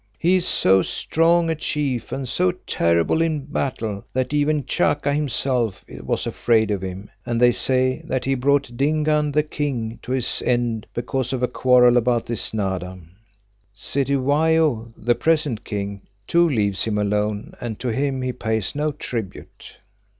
[0.17, 5.85] He is so strong a chief and so terrible in battle that even Chaka himself
[5.99, 10.41] was afraid of him, and they say that he brought Dingaan the King to his
[10.43, 12.97] end because of a quarrel about this Nada.
[13.75, 19.77] Cetywayo, the present king, too leaves him alone and to him he pays no tribute."